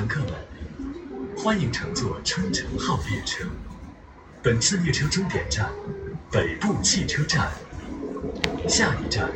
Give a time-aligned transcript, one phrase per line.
[0.00, 0.32] 乘客们，
[1.36, 3.44] 欢迎乘坐春城号列车。
[4.42, 5.68] 本次列车终点站
[6.30, 7.50] 北部汽车站，
[8.66, 9.28] 下一站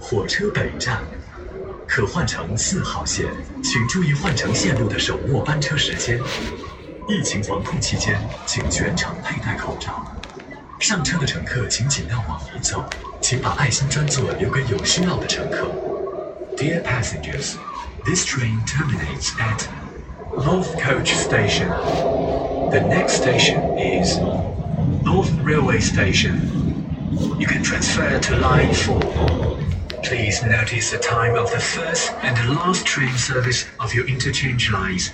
[0.00, 1.02] 火车北站，
[1.86, 3.26] 可换乘四号线，
[3.62, 6.18] 请注意换乘线路的手握班车时间。
[7.06, 10.16] 疫情防控期间，请全程佩戴口罩。
[10.78, 12.88] 上车的乘客请尽量往里走，
[13.20, 15.70] 请把爱心专座留给有需要的乘客。
[16.56, 17.56] Dear passengers,
[18.02, 19.64] this train terminates at
[20.45, 21.69] North Coach Station.
[21.69, 24.17] The next station is
[25.03, 26.85] North Railway Station.
[27.39, 28.99] You can transfer to line 4.
[30.03, 35.11] Please notice the time of the first and last train service of your interchange lines.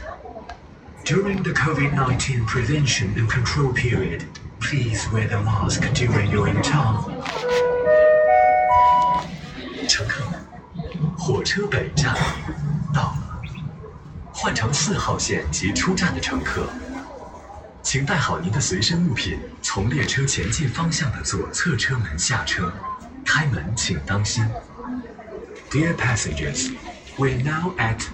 [1.04, 4.26] During the COVID-19 prevention and control period,
[4.60, 7.02] please wear the mask during your entire.
[9.88, 10.40] 乘客们，
[11.18, 12.45] 火车北站到了。
[14.47, 16.69] 换乘四号线及出站的乘客，
[17.83, 22.73] 请带好您的随身物品，从列车前进方向的左侧车门下车。
[23.25, 24.49] 开门请当心。
[25.69, 26.71] Dear passengers,
[27.19, 28.05] we're now at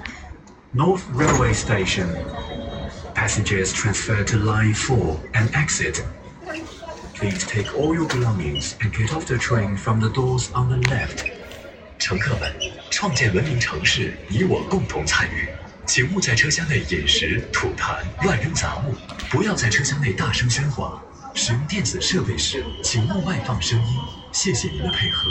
[0.73, 2.07] North Railway Station.
[3.15, 6.03] Passengers transfer to line 4 and exit.
[7.13, 10.79] Please take all your belongings and get off the train from the doors on the
[10.89, 11.27] left.
[11.99, 12.51] 乘客们，
[12.91, 15.47] 创建文明城市，你我共同参与。
[15.86, 18.96] 请勿在车厢内饮食、吐痰、乱扔杂物，
[19.30, 21.02] 不要在车厢内大声喧哗。
[21.34, 24.00] 使用电子设备时，请勿外放声音。
[24.32, 25.30] 谢谢您的配合。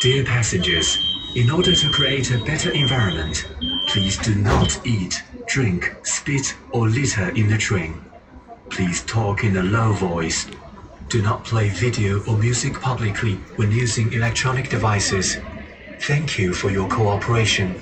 [0.00, 0.96] Dear passengers,
[1.34, 3.44] in order to create a better environment,
[3.86, 7.94] please do not eat, drink, spit, or litter in the train.
[8.70, 10.46] Please talk in a low voice.
[11.08, 15.38] Do not play video or music publicly when using electronic devices.
[16.00, 17.74] Thank you for your cooperation.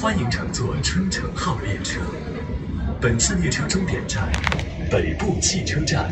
[0.00, 2.00] 欢迎乘坐春城号列车。
[3.00, 4.30] 本次列车终点站
[4.88, 6.08] 北部汽车站，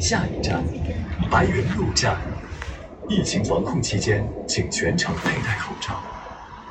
[0.00, 0.64] 下一站
[1.30, 2.16] 白云路站。
[3.10, 6.02] 疫情防控期间，请全程佩戴口罩。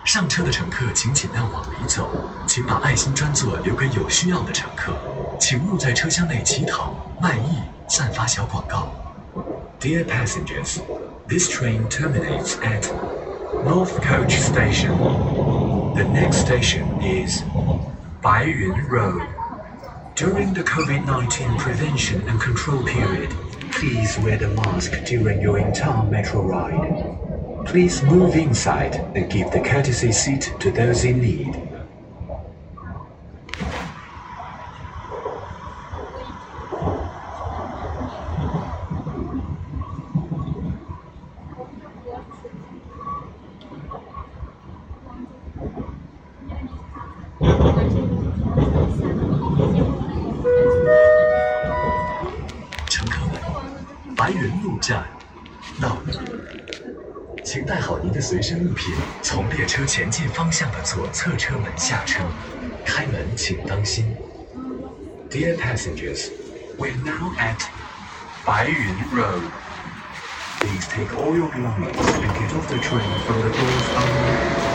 [0.03, 2.09] 上车的乘客请尽量往里走，
[2.47, 4.93] 请把爱心专座留给有需要的乘客，
[5.39, 7.57] 请勿在车厢内乞讨、卖艺、
[7.87, 8.91] 散发小广告。
[9.79, 10.79] Dear passengers,
[11.27, 12.89] this train terminates at
[13.63, 15.79] North Coach Station.
[15.93, 17.41] The next station is
[18.23, 19.27] Baiyun Road.
[20.15, 23.29] During the COVID-19 prevention and control period,
[23.71, 27.65] please wear the mask during your entire metro ride.
[27.65, 31.70] Please move inside and give the courtesy seat to those in need.
[54.81, 55.05] 站
[55.79, 56.23] 到了。
[57.45, 62.23] 请带好您的随身物品，从列车前进方向的左侧车门下车。
[62.83, 64.15] 开门请当心。
[65.29, 66.29] Dear passengers,
[66.77, 67.61] we're now at
[68.43, 69.43] Baiyun Road.
[70.59, 74.19] Please take all your belongings and get off the train from the doors on the
[74.31, 74.70] left.